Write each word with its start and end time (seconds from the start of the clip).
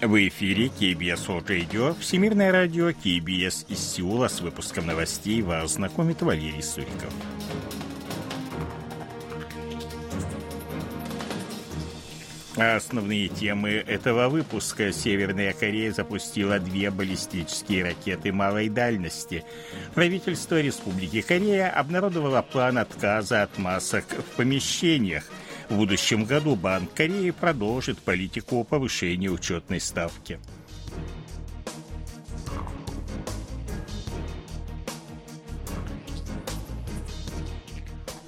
В 0.00 0.28
эфире 0.28 0.66
KBS 0.66 1.26
World 1.26 1.46
Radio, 1.46 1.98
Всемирное 1.98 2.52
радио 2.52 2.90
KBS 2.90 3.66
из 3.68 3.80
Сеула 3.80 4.28
с 4.28 4.40
выпуском 4.40 4.86
новостей 4.86 5.42
вас 5.42 5.72
знакомит 5.72 6.22
Валерий 6.22 6.62
Суриков. 6.62 7.12
Основные 12.56 13.26
темы 13.26 13.70
этого 13.70 14.28
выпуска. 14.28 14.92
Северная 14.92 15.52
Корея 15.52 15.90
запустила 15.90 16.60
две 16.60 16.92
баллистические 16.92 17.82
ракеты 17.82 18.32
малой 18.32 18.68
дальности. 18.68 19.44
Правительство 19.94 20.60
Республики 20.60 21.22
Корея 21.22 21.70
обнародовало 21.70 22.42
план 22.42 22.78
отказа 22.78 23.42
от 23.42 23.58
масок 23.58 24.04
в 24.06 24.36
помещениях. 24.36 25.24
В 25.68 25.76
будущем 25.76 26.24
году 26.24 26.56
Банк 26.56 26.94
Кореи 26.94 27.30
продолжит 27.30 27.98
политику 27.98 28.64
повышения 28.64 29.28
учетной 29.28 29.80
ставки. 29.80 30.40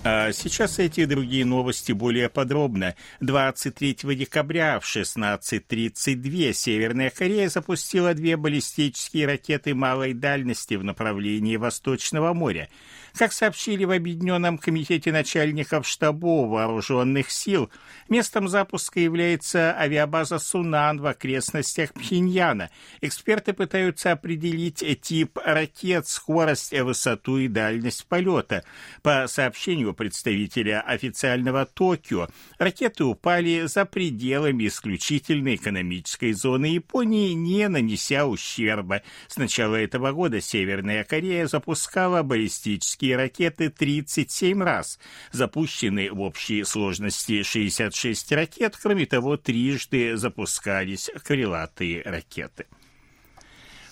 А 0.02 0.32
сейчас 0.32 0.78
эти 0.78 1.00
и 1.00 1.04
другие 1.04 1.44
новости 1.44 1.92
более 1.92 2.30
подробно. 2.30 2.94
23 3.20 3.98
декабря 4.16 4.80
в 4.80 4.84
16.32 4.84 6.54
Северная 6.54 7.10
Корея 7.10 7.50
запустила 7.50 8.14
две 8.14 8.38
баллистические 8.38 9.26
ракеты 9.26 9.74
малой 9.74 10.14
дальности 10.14 10.72
в 10.74 10.84
направлении 10.84 11.56
Восточного 11.56 12.32
моря. 12.32 12.70
Как 13.14 13.32
сообщили 13.32 13.84
в 13.84 13.90
Объединенном 13.90 14.56
комитете 14.56 15.12
начальников 15.12 15.86
штабов 15.86 16.48
вооруженных 16.48 17.30
сил, 17.30 17.70
местом 18.08 18.48
запуска 18.48 19.00
является 19.00 19.76
авиабаза 19.76 20.38
Сунан 20.38 21.00
в 21.00 21.06
окрестностях 21.06 21.92
Пхеньяна. 21.92 22.70
Эксперты 23.02 23.52
пытаются 23.52 24.12
определить 24.12 24.82
тип 25.02 25.38
ракет, 25.44 26.06
скорость, 26.06 26.72
высоту 26.72 27.36
и 27.36 27.48
дальность 27.48 28.06
полета. 28.06 28.64
По 29.02 29.26
сообщению 29.26 29.90
представителя 30.00 30.80
официального 30.80 31.66
Токио, 31.66 32.28
ракеты 32.56 33.04
упали 33.04 33.66
за 33.66 33.84
пределами 33.84 34.66
исключительной 34.66 35.56
экономической 35.56 36.32
зоны 36.32 36.64
Японии, 36.64 37.34
не 37.34 37.68
нанеся 37.68 38.24
ущерба. 38.24 39.02
С 39.28 39.36
начала 39.36 39.76
этого 39.76 40.12
года 40.12 40.40
Северная 40.40 41.04
Корея 41.04 41.46
запускала 41.46 42.22
баллистические 42.22 43.16
ракеты 43.16 43.68
37 43.68 44.62
раз. 44.62 44.98
Запущены 45.32 46.10
в 46.10 46.22
общей 46.22 46.64
сложности 46.64 47.42
66 47.42 48.32
ракет. 48.32 48.78
Кроме 48.80 49.04
того, 49.04 49.36
трижды 49.36 50.16
запускались 50.16 51.10
крылатые 51.22 52.00
ракеты. 52.06 52.64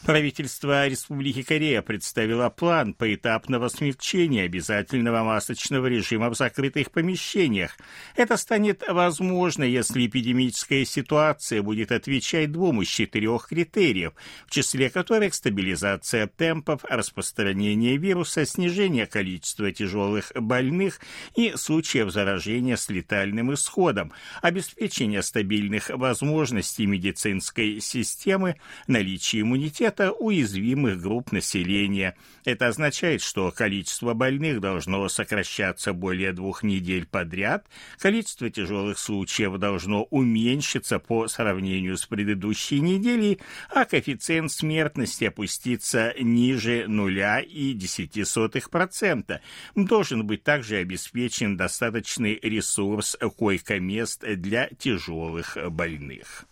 Правительство 0.04 0.86
Республики 0.86 1.42
Корея 1.42 1.82
представило 1.82 2.48
план 2.48 2.94
поэтапного 2.94 3.68
смягчения 3.68 4.44
обязательного 4.44 5.22
масочного 5.22 5.86
режима 5.86 6.30
в 6.30 6.36
закрытых 6.36 6.92
помещениях. 6.92 7.77
Это 8.16 8.36
станет 8.36 8.82
возможно, 8.88 9.64
если 9.64 10.06
эпидемическая 10.06 10.84
ситуация 10.84 11.62
будет 11.62 11.92
отвечать 11.92 12.52
двум 12.52 12.80
из 12.80 12.88
четырех 12.88 13.48
критериев, 13.48 14.12
в 14.46 14.50
числе 14.50 14.88
которых 14.88 15.34
стабилизация 15.34 16.26
темпов 16.26 16.84
распространения 16.84 17.96
вируса, 17.96 18.46
снижение 18.46 19.06
количества 19.06 19.72
тяжелых 19.72 20.32
больных 20.34 21.00
и 21.36 21.52
случаев 21.56 22.10
заражения 22.10 22.76
с 22.76 22.88
летальным 22.88 23.52
исходом, 23.52 24.12
обеспечение 24.42 25.22
стабильных 25.22 25.91
возможностей 25.91 26.86
медицинской 26.86 27.80
системы, 27.80 28.56
наличие 28.86 29.42
иммунитета, 29.42 29.88
это 29.88 30.12
уязвимых 30.12 31.00
групп 31.00 31.32
населения. 31.32 32.15
Это 32.44 32.69
означает, 32.69 33.22
что 33.22 33.50
количество 33.50 34.12
больных 34.12 34.60
должно 34.60 35.09
сокращаться 35.09 35.94
более 35.94 36.34
двух 36.34 36.62
недель 36.62 37.06
подряд, 37.06 37.66
количество 37.99 38.50
тяжелых 38.50 38.99
случаев 38.99 39.56
должно 39.59 40.03
уменьшиться 40.04 40.99
по 40.99 41.26
сравнению 41.26 41.97
с 41.97 42.04
предыдущей 42.04 42.81
неделей, 42.81 43.38
а 43.71 43.87
коэффициент 43.87 44.53
смертности 44.53 45.25
опуститься 45.25 46.12
ниже 46.20 46.84
0,10%. 46.84 49.41
Должен 49.75 50.26
быть 50.26 50.44
также 50.44 50.76
обеспечен 50.76 51.56
достаточный 51.56 52.38
ресурс 52.43 53.16
койко-мест 53.38 54.22
для 54.37 54.69
тяжелых 54.78 55.56
больных. 55.70 56.44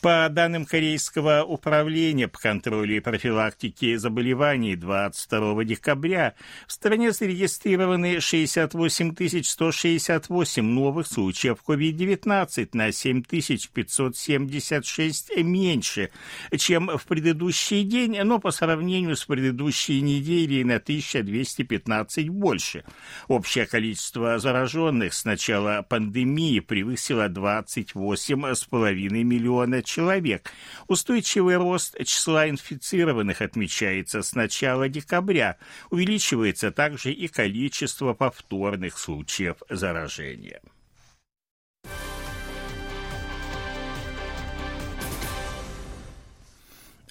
По 0.00 0.28
данным 0.30 0.66
Корейского 0.66 1.44
управления 1.44 2.28
по 2.28 2.38
контролю 2.38 2.96
и 2.96 3.00
профилактике 3.00 3.98
заболеваний 3.98 4.76
22 4.76 5.64
декабря 5.64 6.34
в 6.66 6.72
стране 6.72 7.12
зарегистрированы 7.12 8.20
68 8.20 9.42
168 9.42 10.64
новых 10.64 11.06
случаев 11.06 11.58
COVID-19 11.66 12.68
на 12.72 12.92
7 12.92 13.22
576 13.22 15.30
меньше, 15.38 16.10
чем 16.56 16.96
в 16.96 17.06
предыдущий 17.06 17.84
день, 17.84 18.20
но 18.22 18.38
по 18.38 18.50
сравнению 18.50 19.16
с 19.16 19.24
предыдущей 19.24 20.00
неделей 20.00 20.64
на 20.64 20.76
1215 20.76 22.28
больше. 22.28 22.84
Общее 23.28 23.66
количество 23.66 24.38
зараженных 24.38 25.14
с 25.14 25.24
начала 25.24 25.84
пандемии 25.88 26.60
превысило 26.60 27.28
28,5 27.28 29.22
миллиона 29.22 29.69
человек. 29.82 30.52
Устойчивый 30.88 31.56
рост 31.56 31.96
числа 32.04 32.48
инфицированных 32.48 33.40
отмечается 33.40 34.22
с 34.22 34.34
начала 34.34 34.88
декабря. 34.88 35.56
Увеличивается 35.90 36.70
также 36.70 37.12
и 37.12 37.28
количество 37.28 38.12
повторных 38.12 38.98
случаев 38.98 39.56
заражения. 39.68 40.60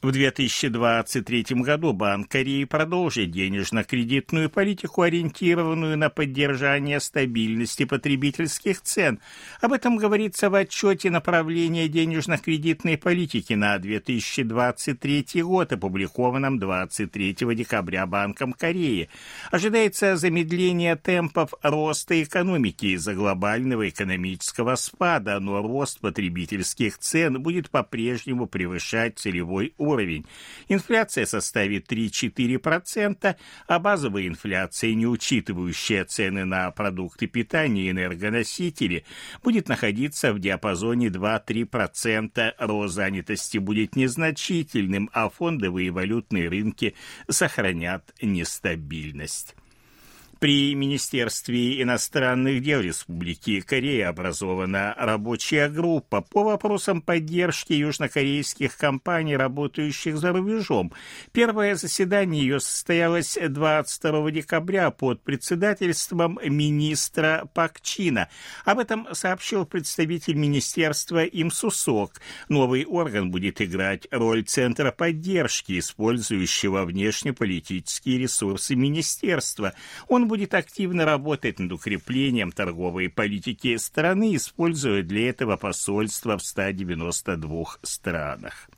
В 0.02 0.14
2023 0.14 1.46
году 1.56 1.92
Банк 1.92 2.30
Кореи 2.30 2.64
продолжит 2.64 3.32
денежно-кредитную 3.32 4.50
политику, 4.50 5.02
ориентированную 5.02 5.98
на 5.98 6.10
поддержание 6.10 7.02
стабильности 7.02 7.84
потребительских 7.84 8.80
цен. 8.82 9.20
Об 9.60 9.74
этом 9.74 9.98
говорится 9.98 10.50
в 10.50 10.56
отчете 10.56 11.10
направления 11.10 11.90
денежно-кредитной 11.90 12.98
политики 12.98 13.52
на 13.52 13.78
2023 13.78 15.42
год, 15.44 15.74
опубликованном 15.74 16.60
23 16.60 17.36
декабря 17.54 18.06
Банком 18.06 18.54
Кореи. 18.54 19.10
Ожидается 19.52 20.16
замедление 20.16 20.96
темпов 20.96 21.54
роста 21.62 22.24
экономики 22.24 22.86
из-за 22.96 23.16
глобального 23.16 23.90
экономического 23.90 24.76
спада, 24.76 25.42
но 25.42 25.62
рост 25.62 26.00
потребительских 26.00 27.00
цен 27.00 27.44
будет 27.44 27.70
по-прежнему 27.70 28.48
превышать 28.48 29.20
целевой 29.20 29.74
уровень 29.78 29.89
уровень. 29.90 30.26
Инфляция 30.68 31.26
составит 31.26 31.92
3-4%, 31.92 33.36
а 33.68 33.80
базовая 33.80 34.28
инфляция, 34.28 34.94
не 34.94 35.08
учитывающая 35.08 36.06
цены 36.06 36.46
на 36.46 36.72
продукты 36.72 37.28
питания 37.28 37.88
и 37.88 37.92
энергоносители, 37.92 39.04
будет 39.44 39.68
находиться 39.68 40.34
в 40.34 40.40
диапазоне 40.40 41.08
2-3%. 41.08 42.54
Рост 42.60 42.96
занятости 42.96 43.58
будет 43.58 43.96
незначительным, 43.96 45.10
а 45.14 45.30
фондовые 45.30 45.88
и 45.88 45.92
валютные 45.92 46.50
рынки 46.50 46.96
сохранят 47.28 48.14
нестабильность. 48.22 49.56
При 50.40 50.74
Министерстве 50.74 51.82
иностранных 51.82 52.62
дел 52.62 52.80
Республики 52.80 53.60
Корея 53.60 54.08
образована 54.08 54.96
рабочая 54.98 55.68
группа 55.68 56.22
по 56.22 56.46
вопросам 56.46 57.02
поддержки 57.02 57.74
южнокорейских 57.74 58.78
компаний, 58.78 59.36
работающих 59.36 60.18
за 60.18 60.32
рубежом. 60.32 60.94
Первое 61.34 61.76
заседание 61.76 62.42
ее 62.42 62.62
состоялось 62.62 63.38
22 63.38 64.32
декабря 64.32 64.92
под 64.92 65.22
председательством 65.24 66.40
министра 66.42 67.50
Пакчина. 67.54 68.30
Об 68.64 68.80
этом 68.80 69.10
сообщил 69.12 69.66
представитель 69.66 70.36
министерства 70.36 71.26
Им 71.26 71.52
Сусок. 71.52 72.22
Новый 72.48 72.86
орган 72.86 73.30
будет 73.30 73.62
играть 73.62 74.08
роль 74.10 74.46
центра 74.46 74.94
поддержки, 74.94 75.80
использующего 75.80 76.86
внешнеполитические 76.86 78.20
ресурсы 78.20 78.76
министерства. 78.76 79.74
Он 80.08 80.29
будет 80.30 80.54
активно 80.54 81.04
работать 81.04 81.60
над 81.60 81.74
укреплением 81.74 82.54
торговой 82.54 83.10
политики 83.10 83.76
страны, 83.76 84.38
используя 84.38 85.04
для 85.04 85.30
этого 85.30 85.58
посольства 85.58 86.38
в 86.38 86.44
192 86.44 87.66
странах. 87.84 88.70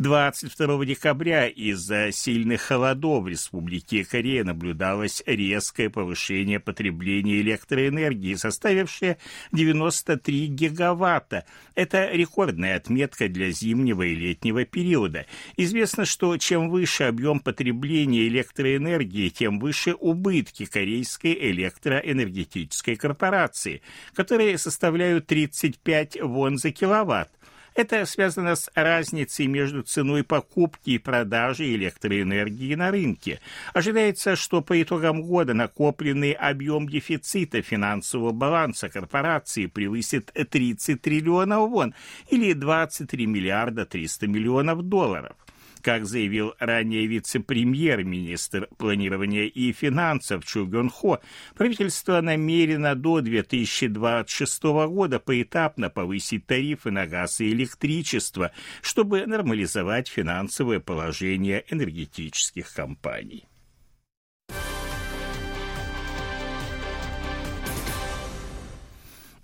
22 0.00 0.86
декабря 0.86 1.46
из-за 1.46 2.10
сильных 2.10 2.62
холодов 2.62 3.24
в 3.24 3.28
Республике 3.28 4.02
Корея 4.02 4.44
наблюдалось 4.44 5.22
резкое 5.26 5.90
повышение 5.90 6.58
потребления 6.58 7.42
электроэнергии, 7.42 8.32
составившее 8.32 9.18
93 9.52 10.46
гигаватта. 10.46 11.44
Это 11.74 12.10
рекордная 12.12 12.76
отметка 12.76 13.28
для 13.28 13.50
зимнего 13.50 14.00
и 14.00 14.14
летнего 14.14 14.64
периода. 14.64 15.26
Известно, 15.58 16.06
что 16.06 16.34
чем 16.38 16.70
выше 16.70 17.04
объем 17.04 17.38
потребления 17.38 18.26
электроэнергии, 18.26 19.28
тем 19.28 19.58
выше 19.58 19.92
убытки 19.92 20.64
корейской 20.64 21.34
электроэнергетической 21.50 22.96
корпорации, 22.96 23.82
которые 24.14 24.56
составляют 24.56 25.26
35 25.26 26.22
вон 26.22 26.56
за 26.56 26.70
киловатт. 26.70 27.30
Это 27.74 28.04
связано 28.04 28.56
с 28.56 28.70
разницей 28.74 29.46
между 29.46 29.82
ценой 29.82 30.24
покупки 30.24 30.90
и 30.90 30.98
продажи 30.98 31.74
электроэнергии 31.74 32.74
на 32.74 32.90
рынке. 32.90 33.40
Ожидается, 33.72 34.36
что 34.36 34.60
по 34.60 34.80
итогам 34.82 35.22
года 35.22 35.54
накопленный 35.54 36.32
объем 36.32 36.88
дефицита 36.88 37.62
финансового 37.62 38.32
баланса 38.32 38.88
корпорации 38.88 39.66
превысит 39.66 40.32
30 40.32 41.00
триллионов 41.00 41.70
вон 41.70 41.94
или 42.28 42.52
23 42.52 43.26
миллиарда 43.26 43.86
300 43.86 44.26
миллионов 44.26 44.82
долларов. 44.82 45.36
Как 45.82 46.04
заявил 46.04 46.54
ранее 46.58 47.06
вице-премьер-министр 47.06 48.68
планирования 48.76 49.44
и 49.44 49.72
финансов 49.72 50.44
Чу 50.44 50.66
Гён 50.66 50.90
Хо, 50.90 51.20
правительство 51.54 52.20
намерено 52.20 52.94
до 52.94 53.20
2026 53.20 54.62
года 54.62 55.18
поэтапно 55.18 55.88
повысить 55.88 56.46
тарифы 56.46 56.90
на 56.90 57.06
газ 57.06 57.40
и 57.40 57.50
электричество, 57.52 58.52
чтобы 58.82 59.26
нормализовать 59.26 60.08
финансовое 60.08 60.80
положение 60.80 61.64
энергетических 61.70 62.72
компаний. 62.72 63.49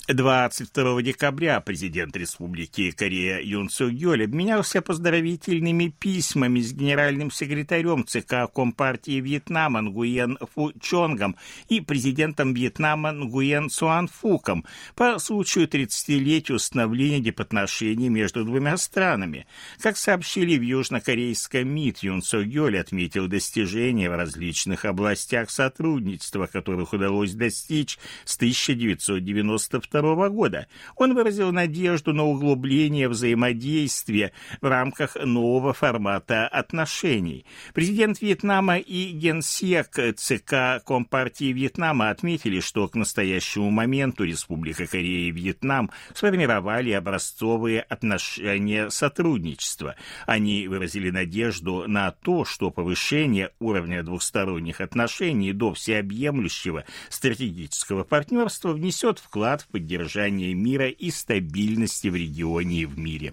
22 0.09 1.03
декабря 1.03 1.61
президент 1.61 2.17
Республики 2.17 2.93
Корея 2.93 3.41
Юн 3.41 3.69
Су 3.69 3.91
Гёль 3.91 4.23
обменялся 4.23 4.81
поздравительными 4.81 5.89
письмами 5.89 6.61
с 6.61 6.73
генеральным 6.73 7.33
секретарем 7.33 8.07
ЦК 8.07 8.49
Компартии 8.55 9.21
Вьетнама 9.21 9.81
Нгуен 9.81 10.39
Фу 10.55 10.73
Чонгом 10.81 11.35
и 11.69 11.81
президентом 11.81 12.55
Вьетнама 12.55 13.11
Нгуен 13.11 13.69
Суан 13.69 14.07
Фуком 14.07 14.65
по 14.95 15.19
случаю 15.19 15.67
30-летия 15.67 16.55
установления 16.55 17.19
дипотношений 17.19 18.09
между 18.09 18.45
двумя 18.45 18.77
странами. 18.77 19.49
Как 19.81 19.97
сообщили 19.97 20.57
в 20.57 20.63
южнокорейском 20.63 21.69
МИД, 21.69 21.99
Юн 22.05 22.23
Су 22.23 22.45
Гёль 22.45 22.79
отметил 22.79 23.27
достижения 23.27 24.09
в 24.09 24.17
различных 24.17 24.85
областях 24.85 25.51
сотрудничества, 25.51 26.47
которых 26.47 26.93
удалось 26.93 27.33
достичь 27.33 27.99
с 28.25 28.37
1992 28.37 29.96
1992 29.99 30.29
года. 30.31 30.67
Он 30.97 31.15
выразил 31.15 31.53
надежду 31.53 32.13
на 32.13 32.25
углубление 32.25 33.09
взаимодействия 33.09 34.33
в 34.61 34.69
рамках 34.69 35.17
нового 35.17 35.73
формата 35.73 36.47
отношений. 36.49 37.45
Президент 37.75 38.21
Вьетнама 38.21 38.79
и 38.79 39.11
генсек 39.11 39.99
ЦК 40.17 40.85
Компартии 40.85 41.53
Вьетнама 41.53 42.11
отметили, 42.11 42.61
что 42.61 42.89
к 42.89 42.95
настоящему 42.95 43.71
моменту 43.71 44.25
Республика 44.25 44.87
Корея 44.87 45.29
и 45.29 45.31
Вьетнам 45.31 45.91
сформировали 46.15 46.93
образцовые 46.93 47.81
отношения 47.81 48.91
сотрудничества. 48.91 49.97
Они 50.27 50.69
выразили 50.69 51.11
надежду 51.11 51.85
на 51.87 52.11
то, 52.11 52.45
что 52.45 52.71
повышение 52.71 53.51
уровня 53.59 54.03
двухсторонних 54.03 54.81
отношений 54.81 55.53
до 55.53 55.75
всеобъемлющего 55.75 56.85
стратегического 57.09 58.05
партнерства 58.05 58.73
внесет 58.73 59.19
вклад 59.19 59.63
в 59.63 59.69
поддержание 59.69 59.86
поддержания 59.87 60.53
мира 60.53 60.89
и 60.89 61.13
стабильности 61.13 62.09
в 62.09 62.17
регионе 62.17 62.81
и 62.81 62.87
в 62.87 62.99
мире. 62.99 63.33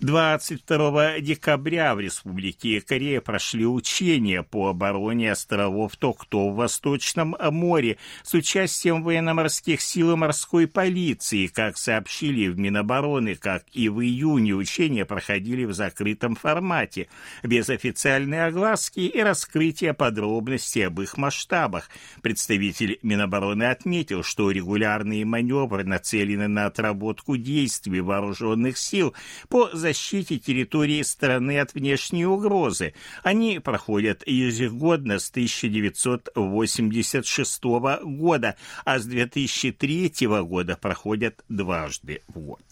22 0.00 1.20
декабря 1.20 1.94
в 1.94 2.00
Республике 2.00 2.80
Корея 2.80 3.20
прошли 3.20 3.66
учения 3.66 4.42
по 4.42 4.68
обороне 4.68 5.32
островов 5.32 5.96
Токто 5.96 6.50
в 6.50 6.56
Восточном 6.56 7.34
море 7.50 7.96
с 8.22 8.34
участием 8.34 9.02
военно-морских 9.02 9.80
сил 9.80 10.12
и 10.12 10.16
морской 10.16 10.66
полиции. 10.66 11.46
Как 11.46 11.78
сообщили 11.78 12.48
в 12.48 12.58
Минобороны, 12.58 13.36
как 13.36 13.64
и 13.72 13.88
в 13.88 14.02
июне, 14.02 14.54
учения 14.54 15.06
проходили 15.06 15.64
в 15.64 15.72
закрытом 15.72 16.36
формате, 16.36 17.08
без 17.42 17.70
официальной 17.70 18.46
огласки 18.46 19.00
и 19.00 19.22
раскрытия 19.22 19.94
подробностей 19.94 20.86
об 20.86 21.00
их 21.00 21.16
масштабах. 21.16 21.88
Представитель 22.22 22.98
Минобороны 23.02 23.64
отметил, 23.64 24.22
что 24.22 24.50
регулярные 24.50 25.24
маневры 25.24 25.84
нацелены 25.84 26.48
на 26.48 26.66
отработку 26.66 27.36
действий 27.36 28.00
вооруженных 28.00 28.76
сил 28.76 29.14
по 29.48 29.70
защите 29.86 30.38
территории 30.38 31.02
страны 31.02 31.60
от 31.60 31.74
внешней 31.74 32.24
угрозы. 32.26 32.94
Они 33.22 33.60
проходят 33.60 34.26
ежегодно 34.26 35.20
с 35.20 35.30
1986 35.30 37.62
года, 38.02 38.56
а 38.84 38.98
с 38.98 39.06
2003 39.06 40.26
года 40.42 40.76
проходят 40.76 41.44
дважды 41.48 42.22
в 42.26 42.40
год. 42.40 42.64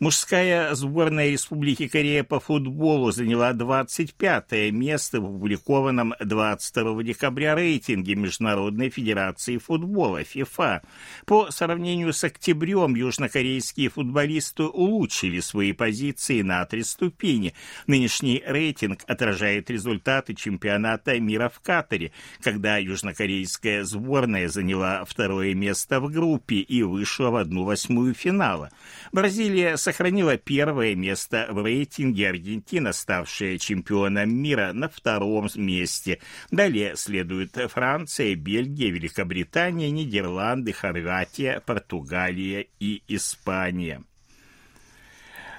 Мужская 0.00 0.74
сборная 0.74 1.30
Республики 1.30 1.88
Корея 1.88 2.22
по 2.22 2.40
футболу 2.40 3.10
заняла 3.10 3.52
25 3.52 4.72
место 4.72 5.20
в 5.20 5.24
опубликованном 5.24 6.14
22 6.20 7.02
декабря 7.02 7.54
рейтинге 7.54 8.14
Международной 8.14 8.90
Федерации 8.90 9.56
футбола 9.56 10.22
ФИФА. 10.22 10.82
По 11.26 11.50
сравнению 11.50 12.12
с 12.12 12.22
октябрем 12.22 12.94
южнокорейские 12.94 13.88
футболисты 13.88 14.64
улучшили 14.64 15.40
свои 15.40 15.72
позиции 15.72 16.42
на 16.42 16.64
три 16.66 16.84
ступени. 16.84 17.54
Нынешний 17.86 18.42
рейтинг 18.46 19.00
отражает 19.06 19.70
результаты 19.70 20.34
чемпионата 20.34 21.18
мира 21.18 21.48
в 21.48 21.60
Катаре, 21.60 22.12
когда 22.42 22.76
южнокорейская 22.76 23.84
сборная 23.84 24.48
заняла 24.48 25.04
второе 25.04 25.54
место 25.54 26.00
в 26.00 26.10
группе 26.12 26.56
и 26.56 26.82
вышла 26.82 27.30
в 27.30 27.36
одну 27.36 27.64
восьмую 27.64 28.14
финала. 28.14 28.70
Бразилия 29.12 29.77
сохранила 29.78 30.36
первое 30.36 30.94
место 30.94 31.46
в 31.50 31.64
рейтинге 31.64 32.28
Аргентина, 32.28 32.92
ставшая 32.92 33.58
чемпионом 33.58 34.34
мира 34.34 34.72
на 34.72 34.88
втором 34.88 35.48
месте. 35.54 36.20
Далее 36.50 36.96
следуют 36.96 37.52
Франция, 37.70 38.34
Бельгия, 38.34 38.90
Великобритания, 38.90 39.90
Нидерланды, 39.90 40.72
Хорватия, 40.72 41.62
Португалия 41.64 42.66
и 42.80 43.02
Испания. 43.08 44.02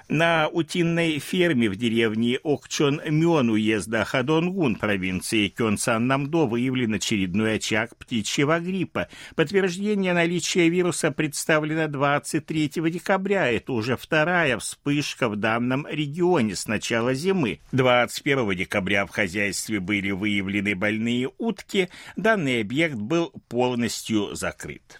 На 0.10 0.48
утиной 0.48 1.20
ферме 1.20 1.70
в 1.70 1.76
деревне 1.76 2.40
Окчон-Мён 2.44 3.52
уезда 3.52 4.06
Хадонгун 4.06 4.76
провинции 4.76 5.54
Кёнсан-Намдо 5.56 6.48
выявлен 6.48 6.96
очередной 6.96 7.58
очаг 7.58 7.96
птичьего 7.96 8.60
гриппа. 8.60 9.08
Подтверждение 9.36 10.14
наличия 10.14 10.68
вируса 10.68 11.12
представлено 11.12 11.88
23 11.88 12.72
декабря. 12.90 13.52
Это 13.52 13.72
уже 13.72 13.98
вторая 13.98 14.58
вспышка 14.58 15.30
в 15.30 15.36
данном 15.36 15.86
регионе 15.88 16.56
с 16.56 16.66
начала 16.66 17.14
зимы. 17.14 17.60
21 17.72 18.56
декабря 18.56 19.06
в 19.06 19.12
хозяйстве 19.12 19.80
были 19.80 20.10
выявлены 20.10 20.74
больные 20.74 21.30
утки. 21.38 21.88
Данный 22.16 22.62
объект 22.62 22.96
был 22.96 23.32
полностью 23.48 24.34
закрыт. 24.34 25.00